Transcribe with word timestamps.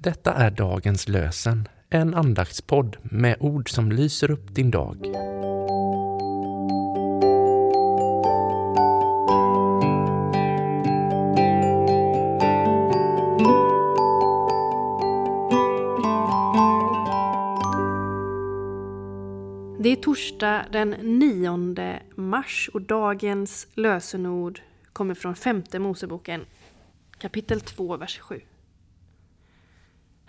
Detta 0.00 0.34
är 0.34 0.50
dagens 0.50 1.08
lösen, 1.08 1.68
en 1.90 2.14
andaktspodd 2.14 2.96
med 3.02 3.36
ord 3.40 3.70
som 3.70 3.92
lyser 3.92 4.30
upp 4.30 4.54
din 4.54 4.70
dag. 4.70 4.96
Det 19.80 19.92
är 19.92 19.96
torsdag 20.02 20.64
den 20.72 20.90
9 20.90 22.00
mars 22.14 22.70
och 22.72 22.82
dagens 22.82 23.66
lösenord 23.74 24.60
kommer 24.92 25.14
från 25.14 25.34
femte 25.34 25.78
Moseboken 25.78 26.44
kapitel 27.18 27.60
2, 27.60 27.96
vers 27.96 28.18
7. 28.18 28.40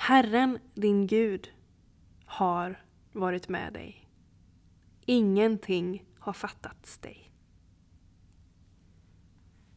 Herren, 0.01 0.59
din 0.73 1.07
Gud, 1.07 1.51
har 2.25 2.83
varit 3.11 3.49
med 3.49 3.73
dig. 3.73 4.09
Ingenting 5.05 6.05
har 6.19 6.33
fattats 6.33 6.97
dig. 6.97 7.31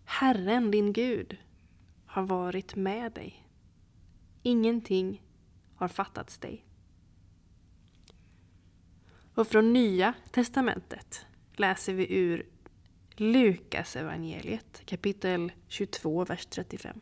Herren, 0.05 0.70
din 0.70 0.93
Gud, 0.93 1.37
har 2.06 2.23
varit 2.23 2.77
med 2.77 3.12
dig. 3.12 3.48
Ingenting 4.43 5.23
har 5.74 5.88
fattats 5.88 6.38
dig. 6.38 6.65
Och 9.34 9.48
från 9.48 9.73
Nya 9.73 10.15
testamentet 10.30 11.27
läser 11.52 11.95
vi 11.95 12.15
ur 12.15 12.46
Lukas 13.16 13.96
evangeliet 13.96 14.82
kapitel 14.84 15.52
22, 15.68 16.24
vers 16.24 16.46
35. 16.46 17.01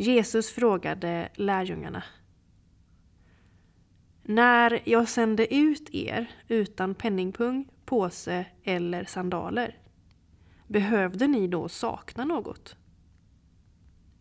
Jesus 0.00 0.50
frågade 0.50 1.28
lärjungarna. 1.34 2.02
När 4.22 4.82
jag 4.84 5.08
sände 5.08 5.54
ut 5.54 5.94
er 5.94 6.30
utan 6.48 6.94
penningpung, 6.94 7.68
påse 7.84 8.46
eller 8.62 9.04
sandaler, 9.04 9.78
behövde 10.66 11.26
ni 11.26 11.48
då 11.48 11.68
sakna 11.68 12.24
något? 12.24 12.76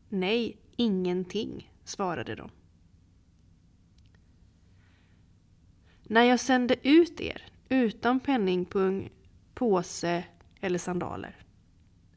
Nej, 0.10 0.58
ingenting, 0.76 1.72
svarade 1.84 2.36
de. 2.36 2.50
När 6.04 6.24
jag 6.24 6.40
sände 6.40 6.88
ut 6.88 7.22
er 7.22 7.42
utan 7.70 8.20
penningpung, 8.20 9.12
påse 9.54 10.24
eller 10.62 10.80
sandaler, 10.80 11.36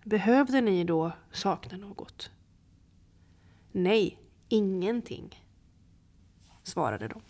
behövde 0.05 0.61
ni 0.61 0.85
då 0.85 1.13
sakna 1.33 1.77
något? 1.77 2.31
Nej, 3.73 4.19
ingenting, 4.49 5.45
svarade 6.63 7.09
de. 7.09 7.23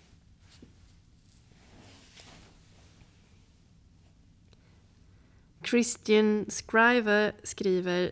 Christian 5.64 6.46
Scriver 6.48 7.32
skriver 7.42 8.10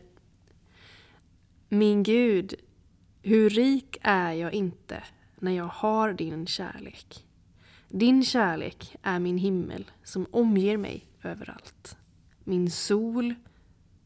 Min 1.69 2.03
Gud, 2.03 2.55
hur 3.23 3.51
rik 3.51 3.97
är 4.03 4.33
jag 4.33 4.53
inte 4.55 5.05
när 5.39 5.53
jag 5.53 5.65
har 5.65 6.13
din 6.13 6.47
kärlek. 6.47 7.27
Din 7.89 8.25
kärlek 8.25 8.97
är 9.03 9.19
min 9.19 9.39
himmel 9.39 9.91
som 10.05 10.27
omger 10.31 10.77
mig 10.77 11.07
överallt. 11.23 11.97
Min 12.45 12.71
sol 12.71 13.35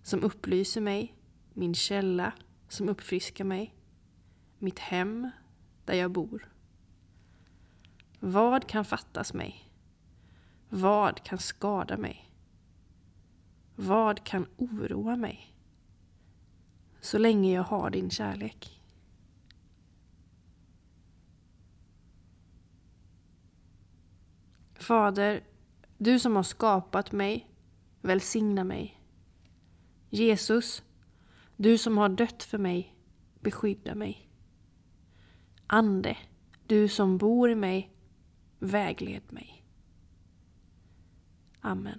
som 0.03 0.25
upplyser 0.25 0.81
mig, 0.81 1.15
min 1.53 1.75
källa 1.75 2.33
som 2.69 2.89
uppfriskar 2.89 3.45
mig, 3.45 3.75
mitt 4.63 4.79
hem 4.79 5.31
där 5.85 5.95
jag 5.95 6.11
bor. 6.11 6.53
Vad 8.21 8.69
kan 8.69 8.85
fattas 8.85 9.35
mig? 9.35 9.71
Vad 10.69 11.23
kan 11.23 11.39
skada 11.39 11.97
mig? 11.97 12.31
Vad 13.77 14.25
kan 14.25 14.47
oroa 14.57 15.17
mig? 15.17 15.57
Så 17.01 17.19
länge 17.19 17.53
jag 17.53 17.63
har 17.63 17.91
din 17.91 18.11
kärlek. 18.11 18.83
Fader, 24.75 25.45
du 25.99 26.19
som 26.19 26.37
har 26.37 26.43
skapat 26.43 27.13
mig, 27.13 27.51
välsigna 28.01 28.65
mig. 28.65 29.01
Jesus, 30.11 30.83
du 31.57 31.79
som 31.79 31.99
har 31.99 32.09
dött 32.09 32.43
för 32.43 32.59
mig, 32.59 32.97
beskydda 33.41 33.95
mig. 33.95 34.32
Ande, 35.75 36.17
du 36.67 36.89
som 36.89 37.19
bor 37.19 37.51
i 37.51 37.55
mig, 37.55 37.91
vägled 38.59 39.23
mig. 39.33 39.65
Amen. 41.61 41.99